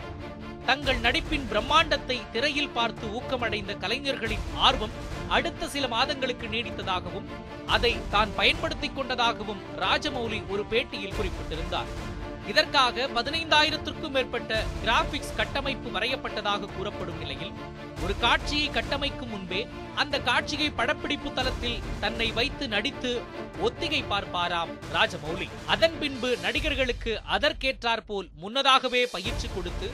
தங்கள் 0.65 0.99
நடிப்பின் 0.99 1.47
பிரம்மாண்டத்தை 1.49 2.17
திரையில் 2.31 2.71
பார்த்து 2.71 3.05
ஊக்கமடைந்த 3.17 3.71
கலைஞர்களின் 3.77 4.45
ஆர்வம் 4.67 4.95
அடுத்த 5.27 5.67
சில 5.67 5.87
மாதங்களுக்கு 5.87 6.47
நீடித்ததாகவும் 6.47 7.27
அதை 7.67 7.93
தான் 8.09 8.31
பயன்படுத்திக் 8.35 8.95
கொண்டதாகவும் 8.95 9.61
ராஜமௌலி 9.79 10.39
ஒரு 10.49 10.65
பேட்டியில் 10.71 11.17
குறிப்பிட்டிருந்தார். 11.17 11.91
இதற்காக 12.47 13.05
பதினைந்தாயிரத்திற்கும் 13.15 14.13
மேற்பட்ட 14.15 14.63
கிராபிக்ஸ் 14.81 15.35
கட்டமைப்பு 15.35 15.89
வரையப்பட்டதாக 15.89 16.69
கூறப்படும் 16.77 17.17
நிலையில் 17.17 17.53
ஒரு 18.03 18.13
காட்சியை 18.19 18.69
கட்டமைக்கும் 18.69 19.29
முன்பே 19.29 19.67
அந்த 19.95 20.19
காட்சியை 20.19 20.69
படப்பிடிப்பு 20.69 21.33
தளத்தில் 21.33 21.79
தன்னை 21.99 22.31
வைத்து 22.31 22.67
நடித்து 22.67 23.11
ஒத்திகை 23.61 24.03
பார்ப்பாராம் 24.11 24.71
ராஜமௌலி. 24.93 25.47
அதன் 25.65 25.99
பின்பு 25.99 26.37
நடிகர்களுக்கு 26.37 27.21
அதற்கேற்றாற்போல் 27.35 28.29
முன்னதாகவே 28.37 29.05
பயிற்சி 29.05 29.49
கொடுத்து 29.55 29.89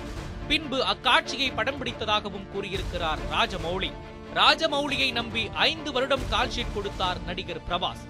பின்பு 0.47 0.79
அக்காட்சியை 0.85 1.49
படம் 1.55 1.79
பிடித்ததாகவும் 1.83 2.47
கூறியிருக்கிறார் 2.53 3.19
ராஜமௌலி. 3.35 3.91
ராஜமௌலியை 4.33 5.11
நம்பி 5.11 5.49
ஐந்து 5.53 5.91
வருடம் 5.91 6.25
கால்ஷீட் 6.31 6.73
கொடுத்தார் 6.73 7.21
நடிகர் 7.25 7.65
பிரபாஸ். 7.69 8.03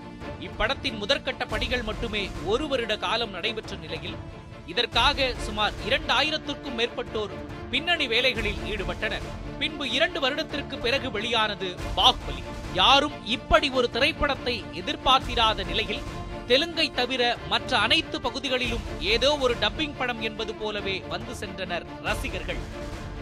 இப்படத்தின் 0.45 0.99
முதற்கட்ட 1.01 1.43
பணிகள் 1.47 1.87
மட்டுமே 1.89 2.29
ஒரு 2.45 2.67
வருட 2.67 2.97
காலம் 2.97 3.33
நடைபெற்ற 3.37 3.75
நிலையில் 3.75 4.17
இதற்காக 4.65 5.33
சுமார் 5.45 5.77
இரண்டாயிரத்திற்கும் 5.89 6.77
மேற்பட்டோர் 6.77 7.33
பின்னணி 7.71 8.07
வேலைகளில் 8.07 8.61
ஈடுபட்டனர். 8.71 9.25
பின்பு 9.59 9.85
இரண்டு 9.91 10.19
வருடத்திற்கு 10.19 10.77
பிறகு 10.77 11.11
வெளியானது 11.11 11.69
பாகுபலி. 11.97 12.43
யாரும் 12.73 13.17
இப்படி 13.25 13.69
ஒரு 13.69 13.89
திரைப்படத்தை 13.89 14.55
எதிர்பார்த்திராத 14.73 15.65
நிலையில் 15.65 16.05
தெலுங்கை 16.47 16.85
தவிர 16.93 17.23
மற்ற 17.49 17.71
அனைத்து 17.77 18.17
பகுதிகளிலும் 18.21 18.85
ஏதோ 18.99 19.37
ஒரு 19.37 19.55
டப்பிங் 19.61 19.97
படம் 19.97 20.21
என்பது 20.21 20.53
போலவே 20.55 20.95
வந்து 21.09 21.33
சென்றனர் 21.41 21.85
ரசிகர்கள். 22.01 22.61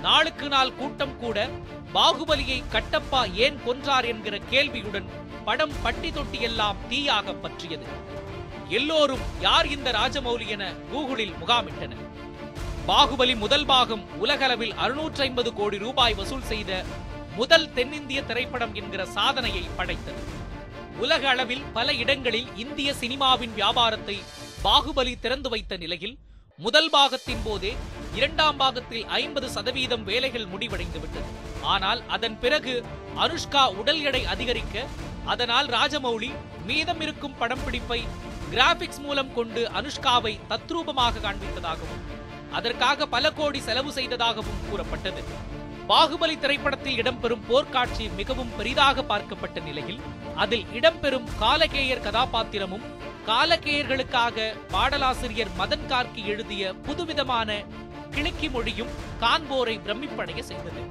நாளுக்கு 0.07 0.47
நாள் 0.53 0.75
கூட்டம் 0.79 1.15
கூட 1.21 1.37
பாகுபலியை 1.95 2.57
கட்டப்பா 2.73 3.21
ஏன் 3.45 3.57
கொன்றார் 3.65 4.07
என்கிற 4.11 4.35
கேள்வியுடன் 4.51 5.07
படம் 5.47 5.75
பட்டி 5.83 6.09
தொட்டி 6.17 6.39
எல்லாம் 6.47 6.79
தீயாக 6.89 7.33
பற்றியது. 7.43 7.87
எல்லோரும் 8.77 9.23
யார் 9.45 9.67
இந்த 9.75 9.89
ராஜமௌலி 9.97 10.47
என 10.55 10.63
கூகுளில் 10.91 11.35
முகாமிட்டனர். 11.41 12.03
பாகுபலி 12.89 13.35
முதல் 13.43 13.67
பாகம் 13.71 14.03
உலகளவில் 14.23 14.73
அறுநூற்றி 14.83 15.21
ஐம்பது 15.27 15.51
கோடி 15.59 15.77
ரூபாய் 15.85 16.17
வசூல் 16.19 16.49
செய்த 16.51 16.71
முதல் 17.39 17.67
தென்னிந்திய 17.77 18.19
திரைப்படம் 18.29 18.75
என்கிற 18.81 19.01
சாதனையை 19.17 19.63
படைத்தது. 19.79 20.21
உலக 21.03 21.23
அளவில் 21.33 21.67
பல 21.77 21.93
இடங்களில் 22.03 22.51
இந்திய 22.63 22.89
சினிமாவின் 23.01 23.53
வியாபாரத்தை 23.59 24.17
பாகுபலி 24.65 25.13
திறந்து 25.25 25.49
வைத்த 25.53 25.73
நிலையில் 25.83 26.15
முதல் 26.65 26.91
பாகத்தின் 26.95 27.43
போதே 27.47 27.71
இரண்டாம் 28.17 28.59
பாகத்தில் 28.61 29.05
ஐம்பது 29.21 29.47
சதவீதம் 29.55 30.03
வேலைகள் 30.09 30.47
முடிவடைந்துவிட்டது. 30.53 31.29
ஆனால் 31.73 32.01
அதன் 32.15 32.37
பிறகு 32.43 32.73
அனுஷ்கா 33.25 33.63
உடல் 33.79 34.01
எடை 34.09 34.21
அதிகரிக்க 34.33 34.85
அதனால் 35.33 35.67
ராஜமௌலி 35.77 36.29
மீதம் 36.67 37.01
இருக்கும் 37.05 37.37
படம் 37.41 37.63
பிடிப்பை 37.65 37.99
கிராபிக்ஸ் 38.51 39.01
மூலம் 39.05 39.31
கொண்டு 39.37 39.61
அனுஷ்காவை 39.79 40.33
தத்ரூபமாக 40.51 41.21
காண்பித்ததாகவும் 41.25 42.03
அதற்காக 42.57 43.07
பல 43.13 43.31
கோடி 43.39 43.59
செலவு 43.67 43.91
செய்ததாகவும் 43.97 44.61
கூறப்பட்டது. 44.69 45.23
பாகுபலி 45.89 46.35
திரைப்படத்தில் 46.43 46.99
இடம்பெறும் 47.01 47.43
போர்க்காட்சி 47.49 48.05
மிகவும் 48.19 48.53
பெரிதாக 48.59 49.03
பார்க்கப்பட்ட 49.11 49.59
நிலையில் 49.67 49.99
அதில் 50.43 50.65
இடம்பெறும் 50.77 51.27
காலகேயர் 51.43 52.05
கதாபாத்திரமும் 52.07 52.87
காலகேயர்களுக்காக 53.29 54.47
பாடலாசிரியர் 54.73 55.53
மதன் 55.59 55.87
கார்கி 55.91 56.23
எழுதிய 56.33 56.73
புதுவிதமான 56.85 57.49
கிளிக்கி 58.17 58.49
மொழியும் 58.49 58.93
காண்போரை 59.21 59.75
பிரமிப்படைய 59.79 60.39
செய்தது. 60.39 60.81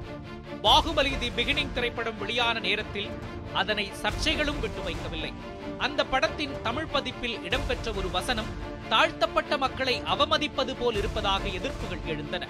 பாகுபலி 0.63 1.11
தி 1.17 1.29
பிகினிங் 1.29 1.73
திரைப்படம் 1.73 2.17
வெளியான 2.17 2.59
நேரத்தில் 2.59 3.09
அதனை 3.53 3.91
சர்ச்சைகளும் 4.01 4.59
விட்டு 4.59 4.81
வைக்கவில்லை. 4.87 5.33
அந்த 5.77 6.05
படத்தின் 6.05 6.53
தமிழ் 6.63 6.85
பதிப்பில் 6.85 7.43
இடம்பெற்ற 7.43 7.91
ஒரு 7.91 8.09
வசனம் 8.09 8.49
தாழ்த்தப்பட்ட 8.89 9.57
மக்களை 9.57 10.01
அவமதிப்பது 10.13 10.75
போல் 10.79 10.95
இருப்பதாக 10.95 11.47
எதிர்ப்புகள் 11.47 12.05
எழுந்தன. 12.05 12.47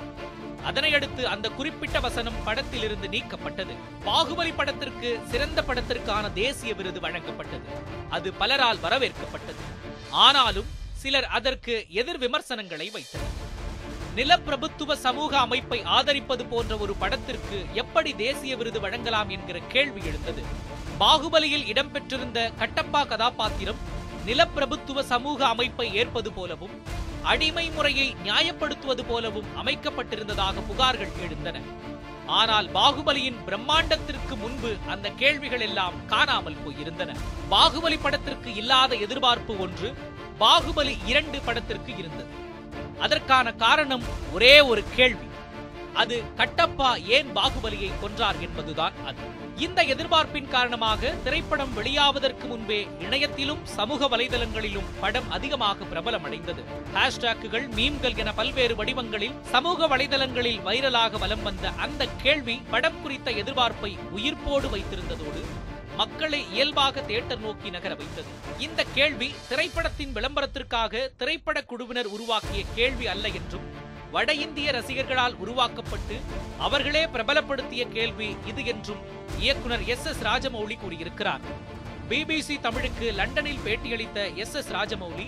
அதனையடுத்து 0.66 1.24
அந்த 1.24 1.50
குறிப்பிட்ட 1.50 2.00
வசனம் 2.00 2.40
படத்திலிருந்து 2.46 3.08
நீக்கப்பட்டது. 3.08 3.76
பாகுபலி 4.06 4.54
படத்திற்கு 4.56 5.20
சிறந்த 5.32 5.62
படத்திற்கான 5.62 6.34
தேசிய 6.34 6.74
விருது 6.74 7.00
வழங்கப்பட்டது. 7.00 7.68
அது 8.10 8.34
பலரால் 8.40 8.84
வரவேற்கப்பட்டது. 8.86 9.64
ஆனாலும் 10.12 10.72
சிலர் 10.94 11.26
அதற்கு 11.26 11.86
எதிர் 11.90 12.18
விமர்சனங்களை 12.18 12.90
வைத்தனர். 12.90 13.37
நிலப்பிரபுத்துவ 14.18 14.96
சமூக 15.06 15.32
அமைப்பை 15.46 15.78
ஆதரிப்பது 15.98 16.44
போன்ற 16.52 16.74
ஒரு 16.84 16.94
படத்திற்கு 17.02 17.58
எப்படி 17.82 18.12
தேசிய 18.22 18.56
விருது 18.60 18.80
வழங்கலாம் 18.86 19.30
என்கிற 19.36 19.58
கேள்வி 19.74 20.02
எழுந்தது. 20.10 20.42
பாகுபலியில் 21.02 21.66
இடம்பெற்றிருந்த 21.72 22.40
கட்டப்பா 22.62 23.02
கதாபாத்திரம் 23.12 23.82
நிலப்பிரபுத்துவ 24.30 25.04
சமூக 25.12 25.40
அமைப்பை 25.48 25.88
ஏற்பது 26.02 26.32
போலவும் 26.38 26.74
அடிமை 27.32 27.66
முறையை 27.76 28.08
நியாயப்படுத்துவது 28.24 29.04
போலவும் 29.12 29.52
அமைக்கப்பட்டிருந்ததாக 29.62 30.64
புகார்கள் 30.70 31.14
எழுந்தன. 31.26 31.62
ஆனால் 32.40 32.68
பாகுபலியின் 32.78 33.40
பிரம்மாண்டத்திற்கு 33.48 34.36
முன்பு 34.44 34.72
அந்த 34.94 35.08
கேள்விகள் 35.22 35.66
எல்லாம் 35.68 36.00
காணாமல் 36.08 36.62
போயிருந்தன. 36.66 37.12
பாகுபலி 37.54 38.00
படத்திற்கு 38.08 38.50
இல்லாத 38.56 38.96
எதிர்பார்ப்பு 39.06 39.54
ஒன்று 39.68 39.92
பாகுபலி 40.44 40.96
இரண்டு 41.14 41.40
படத்திற்கு 41.48 41.92
இருந்தது. 42.02 42.34
அதற்கான 43.00 43.54
காரணம் 43.54 44.04
ஒரே 44.34 44.60
ஒரு 44.60 44.84
கேள்வி. 44.96 45.26
அது 45.94 46.24
கட்டப்பா 46.36 46.90
ஏன் 47.06 47.28
பாகுபலியை 47.36 47.92
கொன்றார் 48.02 48.40
என்பதுதான் 48.40 48.94
அது. 49.06 49.46
இந்த 49.56 49.84
எதிர்பார்ப்பின் 49.84 50.48
காரணமாக 50.48 51.12
திரைப்படம் 51.24 51.72
வெளியாவதற்கு 51.78 52.46
முன்பே 52.48 52.88
இணையத்திலும் 53.00 53.64
சமூக 53.64 54.18
வலைதளங்களிலும் 54.18 54.90
படம் 55.00 55.32
அதிகமாக 55.32 55.84
பிரபலமடைந்தது. 55.84 56.64
ஹேஷ்டாக்குகள் 56.94 57.66
மீம்கள் 57.70 58.18
என 58.18 58.34
பல்வேறு 58.34 58.76
வடிவங்களில் 58.76 59.34
சமூக 59.42 59.88
வலைதளங்களில் 59.88 60.62
வைரலாக 60.66 61.20
வலம் 61.20 61.44
வந்த 61.44 61.70
அந்த 61.70 62.08
கேள்வி 62.22 62.62
படம் 62.70 63.02
குறித்த 63.02 63.32
எதிர்பார்ப்பை 63.32 63.98
உயிர்ப்போடு 64.16 64.70
வைத்திருந்ததோடு 64.70 65.42
மக்களை 66.00 66.40
இயல்பாக 66.54 67.02
தியேட்டர் 67.02 67.40
நோக்கி 67.40 67.70
நகர 67.76 67.94
வைத்தது. 67.96 68.30
இந்த 68.66 68.82
கேள்வி 68.98 69.30
திரைப்படத்தின் 69.50 70.14
விளம்பரத்திற்காக 70.14 71.12
திரைப்பட 71.18 71.58
குழுவினர் 71.72 72.10
உருவாக்கிய 72.16 72.64
கேள்வி 72.76 73.08
அல்ல 73.08 73.28
என்றும் 73.40 73.68
வட 74.12 74.34
இந்திய 74.34 74.72
ரசிகர்களால் 74.72 75.36
உருவாக்கப்பட்டு 75.44 76.18
அவர்களே 76.58 77.04
பிரபலப்படுத்திய 77.06 77.84
கேள்வி 77.92 78.30
இது 78.46 78.66
என்றும் 78.66 79.02
இயக்குனர் 79.40 79.86
எஸ் 79.86 80.06
எஸ் 80.06 80.22
ராஜமௌலி 80.24 80.78
கூறியிருக்கிறார். 80.80 81.42
பிபிசி 82.10 82.56
தமிழுக்கு 82.60 83.08
லண்டனில் 83.12 83.64
பேட்டியளித்த 83.66 84.20
எஸ் 84.36 84.54
எஸ் 84.54 84.72
ராஜமௌலி 84.72 85.28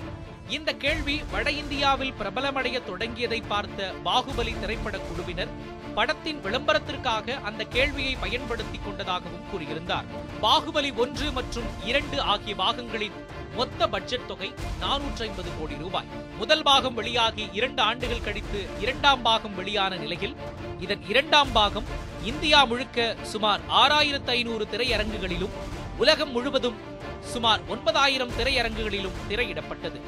இந்த 0.50 0.74
கேள்வி 0.74 1.16
வட 1.32 1.52
இந்தியாவில் 1.52 2.14
பிரபலமடைய 2.20 2.78
தொடங்கியதை 2.88 3.40
பார்த்த 3.48 3.94
பாகுபலி 4.06 4.60
திரைப்பட 4.60 4.98
குழுவினர் 4.98 5.52
படத்தின் 5.96 6.40
விளம்பரத்திற்காக 6.42 7.36
அந்த 7.44 7.64
கேள்வியை 7.64 8.16
பயன்படுத்திக் 8.16 8.86
கொண்டதாகவும் 8.86 9.46
கூறியிருந்தார். 9.52 10.08
பாகுபலி 10.42 10.96
ஒன்று 10.96 11.32
மற்றும் 11.32 11.68
இரண்டு 11.86 12.22
ஆகிய 12.22 12.56
பாகங்களின் 12.56 13.18
மொத்த 13.56 13.88
பட்ஜெட் 13.88 14.26
தொகை 14.26 14.50
நானூற்றி 14.82 15.22
ஐம்பது 15.22 15.50
கோடி 15.60 15.76
ரூபாய். 15.80 16.10
முதல் 16.38 16.64
பாகம் 16.64 16.94
வெளியாகி 16.94 17.50
இரண்டு 17.54 17.82
ஆண்டுகள் 17.82 18.22
கழித்து 18.22 18.68
இரண்டாம் 18.80 19.22
பாகம் 19.22 19.56
வெளியான 19.56 19.96
நிலையில் 19.96 20.36
இதன் 20.80 21.06
இரண்டாம் 21.08 21.52
பாகம் 21.52 21.86
இந்தியா 22.24 22.66
முழுக்க 22.66 23.16
சுமார் 23.22 23.62
ஆறாயிரத்து 23.70 24.30
ஐநூறு 24.30 24.68
திரையரங்குகளிலும் 24.72 25.58
உலகம் 25.98 26.32
முழுவதும் 26.32 26.78
சுமார் 27.22 27.62
ஒன்பதாயிரம் 27.68 28.32
திரையரங்குகளிலும் 28.38 29.20
திரையிடப்பட்டது. 29.30 30.00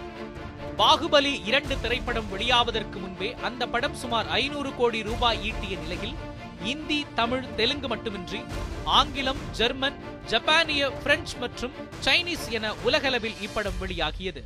பாகுபலி 0.77 1.45
இரண்டு 1.45 1.79
திரைப்படம் 1.79 2.27
வெளியாவதற்கு 2.33 2.99
முன்பே 2.99 3.35
அந்த 3.41 3.67
படம் 3.67 3.95
சுமார் 3.95 4.27
ஐநூறு 4.27 4.75
கோடி 4.75 5.01
ரூபாய் 5.01 5.51
ஈட்டிய 5.51 5.79
நிலையில் 5.79 6.15
இந்தி 6.63 7.05
தமிழ் 7.15 7.45
தெலுங்கு 7.55 7.87
மட்டுமின்றி 7.87 8.39
ஆங்கிலம் 8.83 9.37
ஜெர்மன் 9.51 9.99
ஜப்பானிய 10.25 10.89
பிரெஞ்சு 10.89 11.37
மற்றும் 11.37 11.71
சைனீஸ் 12.05 12.49
என 12.49 12.73
உலகளவில் 12.83 13.39
இப்படம் 13.41 13.79
வெளியாகியது. 13.81 14.43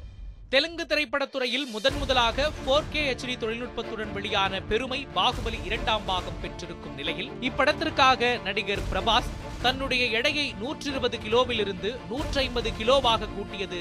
தெலுங்கு 0.52 0.86
திரைப்படத்துறையில் 0.86 1.66
முதன் 1.66 1.98
முதலாக 1.98 2.52
போர் 2.66 2.90
கே 2.92 3.02
ஹெச்டி 3.08 3.36
தொழில்நுட்பத்துடன் 3.38 4.12
வெளியான 4.12 4.62
பெருமை 4.62 5.08
பாகுபலி 5.16 5.60
இரண்டாம் 5.64 6.06
பாகம் 6.06 6.38
பெற்றிருக்கும் 6.42 6.96
நிலையில் 6.96 7.32
இப்படத்திற்காக 7.42 8.42
நடிகர் 8.44 8.84
பிரபாஸ் 8.92 9.32
தன்னுடைய 9.62 10.06
எடையை 10.06 10.54
நூற்றி 10.60 10.90
இருபது 10.90 11.18
கிலோவிலிருந்து 11.18 11.92
நூற்றி 12.10 12.40
ஐம்பது 12.40 12.72
கிலோவாக 12.80 13.30
கூட்டியது 13.36 13.80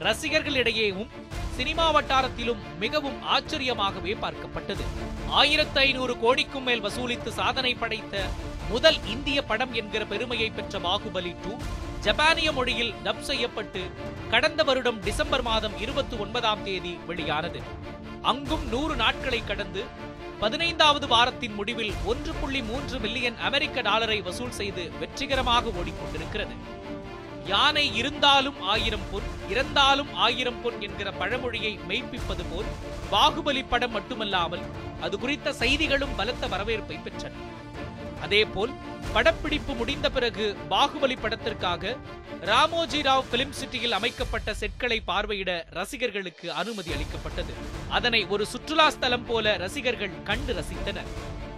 ரசிகர்களிடையேவும் 0.00 1.12
சினிமா 1.56 1.88
வட்டாரத்திலும் 1.90 2.62
மிகவும் 2.78 3.18
ஆச்சரியமாகவே 3.34 4.14
பார்க்கப்பட்டது. 4.22 4.84
ஆயிரத்து 5.30 5.80
ஐநூறு 5.80 6.18
கோடிக்கும் 6.18 6.62
மேல் 6.62 6.82
வசூலித்து 6.82 7.28
சாதனை 7.28 7.74
படைத்த 7.74 8.16
முதல் 8.70 8.98
இந்திய 9.06 9.42
படம் 9.42 9.72
என்கிற 9.72 10.04
பெருமையை 10.04 10.50
பெற்ற 10.50 10.78
பாகுபலி 10.78 11.34
டூ 11.44 11.52
ஜப்பானிய 12.06 12.48
மொழியில் 12.56 12.92
டப் 13.04 13.22
செய்யப்பட்டு 13.28 13.80
கடந்த 14.32 14.60
வருடம் 14.68 14.98
டிசம்பர் 15.06 15.42
மாதம் 15.42 15.74
இருபத்தி 15.84 16.16
ஒன்பதாம் 16.24 16.62
தேதி 16.66 16.92
வெளியானது. 17.08 17.60
அங்கும் 18.30 18.64
நூறு 18.72 18.94
நாட்களை 19.00 19.40
கடந்து 19.44 19.82
பதினைந்தாவது 20.42 21.06
வாரத்தின் 21.14 21.54
முடிவில் 21.54 21.92
ஒன்று 22.10 22.32
புள்ளி 22.40 22.60
மூன்று 22.68 22.98
மில்லியன் 23.04 23.40
அமெரிக்க 23.48 23.82
டாலரை 23.88 24.18
வசூல் 24.28 24.56
செய்து 24.60 24.84
வெற்றிகரமாக 25.00 25.72
ஓடிக்கொண்டிருக்கிறது. 25.80 26.56
யானை 27.52 27.86
இருந்தாலும் 28.00 28.60
ஆயிரம் 28.74 29.08
பொன் 29.10 29.28
இறந்தாலும் 29.50 30.14
ஆயிரம் 30.28 30.62
பொன் 30.62 30.80
என்கிற 30.88 31.10
பழமொழியை 31.20 31.74
மெய்ப்பிப்பது 31.88 32.46
போல் 32.52 32.72
பாகுபலி 33.12 33.64
படம் 33.74 33.94
மட்டுமல்லாமல் 33.98 34.64
அது 35.00 35.18
குறித்த 35.18 35.52
செய்திகளும் 35.62 36.16
பலத்த 36.16 36.46
வரவேற்பை 36.54 36.98
பெற்றன. 37.06 37.34
அதேபோல் 38.22 38.72
படப்பிடிப்பு 39.12 39.74
முடிந்த 39.74 40.10
பிறகு 40.10 40.56
பாகுபலி 40.70 41.16
படத்திற்காக 41.22 41.96
ராமோஜி 42.50 43.00
ராவ் 43.08 43.28
பிலிம் 43.32 43.54
சிட்டியில் 43.58 43.92
அமைக்கப்பட்ட 43.92 44.54
செட்களை 44.60 44.98
பார்வையிட 45.06 45.50
ரசிகர்களுக்கு 45.70 46.52
அனுமதி 46.52 46.92
அளிக்கப்பட்டது. 46.92 47.52
அதனை 47.88 48.26
ஒரு 48.26 48.46
சுற்றுலா 48.46 48.90
ஸ்தலம் 48.90 49.26
போல 49.26 49.56
ரசிகர்கள் 49.56 50.22
கண்டு 50.22 50.54
ரசித்தனர். 50.54 51.10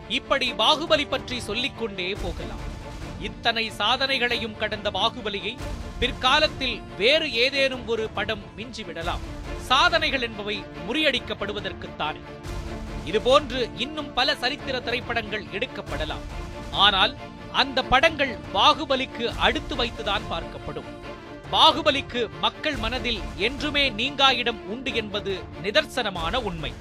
இப்படி 0.08 0.52
பாகுபலி 0.52 1.08
பற்றி 1.08 1.40
சொல்லிக்கொண்டே 1.40 2.14
போகலாம். 2.24 2.64
இத்தனை 3.20 3.70
சாதனைகளையும் 3.78 4.56
கடந்த 4.56 4.90
பாகுபலியை 4.90 5.56
பிற்காலத்தில் 5.98 6.80
வேறு 6.96 7.32
ஏதேனும் 7.32 7.86
ஒரு 7.86 8.08
படம் 8.08 8.44
மிஞ்சிவிடலாம் 8.56 9.24
சாதனைகள் 9.58 10.22
என்பவை 10.22 10.64
முறியடிக்கப்படுவதற்குத்தானே. 10.88 12.22
இதுபோன்று 13.06 13.70
இன்னும் 13.78 14.14
பல 14.14 14.34
சரித்திர 14.34 14.80
திரைப்படங்கள் 14.80 15.44
எடுக்கப்படலாம். 15.56 16.24
ஆனால் 16.70 17.16
அந்த 17.52 17.82
படங்கள் 17.82 18.38
பாகுபலிக்கு 18.54 19.26
அடுத்து 19.36 19.76
வைத்துதான் 19.76 20.26
பார்க்கப்படும். 20.30 20.88
பாகுபலிக்கு 21.52 22.28
மக்கள் 22.40 22.76
மனதில் 22.76 23.20
என்றுமே 23.36 23.90
நீங்கா 23.90 24.32
இடம் 24.32 24.68
உண்டு 24.68 24.94
என்பது 24.94 25.38
நிதர்சனமான 25.62 26.36
உண்மை. 26.36 26.72